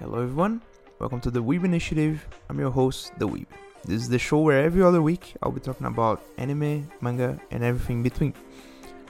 [0.00, 0.62] Hello, everyone.
[0.98, 2.26] Welcome to the Weeb Initiative.
[2.48, 3.44] I'm your host, The Weeb.
[3.84, 7.62] This is the show where every other week I'll be talking about anime, manga, and
[7.62, 8.32] everything in between.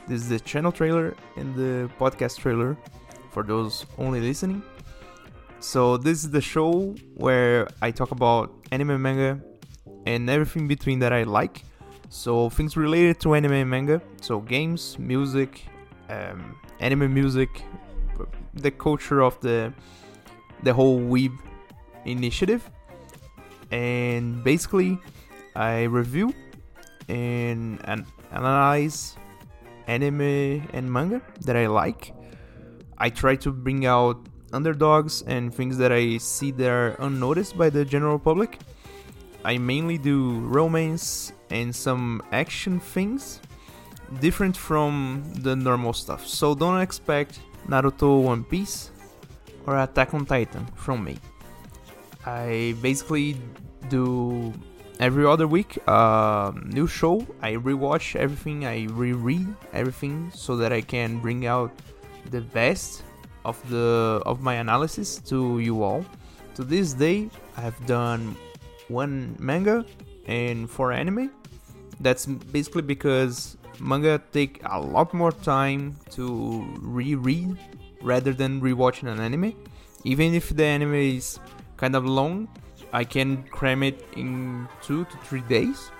[0.08, 2.76] This is the channel trailer and the podcast trailer
[3.30, 4.64] for those only listening.
[5.60, 9.40] So, this is the show where I talk about anime, manga,
[10.06, 11.62] and everything between that I like.
[12.08, 14.02] So, things related to anime and manga.
[14.20, 15.66] So, games, music,
[16.08, 17.62] um, anime music,
[18.54, 19.72] the culture of the
[20.62, 21.36] the whole weeb
[22.04, 22.68] initiative.
[23.70, 24.98] And basically
[25.54, 26.32] i review
[27.08, 29.16] and, and analyze
[29.86, 32.14] anime and manga that i like.
[32.98, 34.18] I try to bring out
[34.52, 38.58] underdogs and things that i see that are unnoticed by the general public.
[39.44, 43.40] I mainly do romance and some action things
[44.20, 46.26] different from the normal stuff.
[46.26, 48.90] So don't expect naruto one piece
[49.66, 51.18] or Attack on Titan from me.
[52.26, 53.36] I basically
[53.88, 54.52] do
[55.00, 57.26] every other week a uh, new show.
[57.40, 61.72] I rewatch everything, I reread everything so that I can bring out
[62.30, 63.02] the best
[63.44, 66.04] of the of my analysis to you all.
[66.56, 68.36] To this day, I have done
[68.88, 69.84] one manga
[70.26, 71.30] and four anime.
[72.00, 77.56] That's basically because manga take a lot more time to reread
[78.02, 79.54] rather than rewatching an anime.
[80.04, 81.38] Even if the anime is
[81.76, 82.48] kind of long,
[82.92, 85.90] I can cram it in two to three days.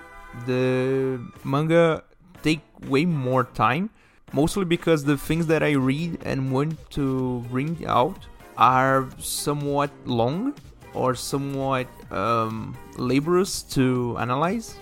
[0.45, 2.03] The manga
[2.41, 3.89] take way more time,
[4.33, 8.17] mostly because the things that I read and want to bring out
[8.57, 10.53] are somewhat long
[10.93, 14.75] or somewhat um, laborious to analyze.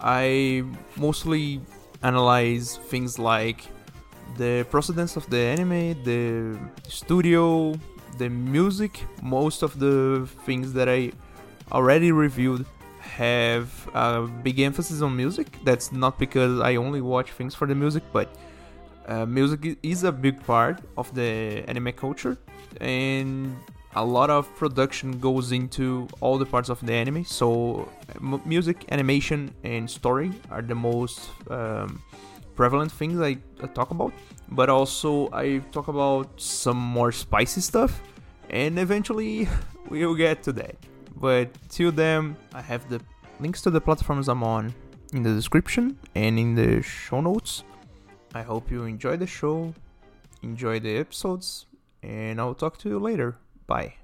[0.00, 0.64] I
[0.96, 1.60] mostly
[2.02, 3.66] analyze things like
[4.36, 7.74] the procedence of the anime, the studio,
[8.18, 9.00] the music.
[9.22, 11.12] Most of the things that I
[11.70, 12.66] already reviewed
[13.00, 15.58] have a big emphasis on music.
[15.64, 18.28] That's not because I only watch things for the music, but
[19.06, 22.38] uh, music is a big part of the anime culture,
[22.80, 23.56] and
[23.94, 27.24] a lot of production goes into all the parts of the anime.
[27.24, 27.88] So,
[28.46, 32.02] music, animation, and story are the most um,
[32.54, 34.12] prevalent things I, I talk about,
[34.48, 38.02] but also I talk about some more spicy stuff,
[38.50, 39.48] and eventually
[39.88, 40.76] we'll get to that.
[41.16, 43.00] But till then, I have the
[43.40, 44.74] links to the platforms I'm on
[45.12, 47.64] in the description and in the show notes.
[48.34, 49.74] I hope you enjoy the show,
[50.42, 51.66] enjoy the episodes,
[52.02, 53.36] and I'll talk to you later.
[53.66, 54.01] Bye.